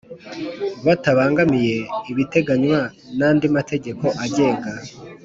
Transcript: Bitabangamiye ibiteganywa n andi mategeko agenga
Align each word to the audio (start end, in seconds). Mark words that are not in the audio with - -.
Bitabangamiye 0.85 1.75
ibiteganywa 2.11 2.79
n 3.17 3.19
andi 3.29 3.45
mategeko 3.55 4.05
agenga 4.23 4.71